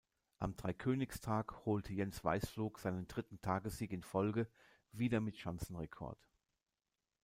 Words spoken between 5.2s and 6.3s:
Schanzenrekord.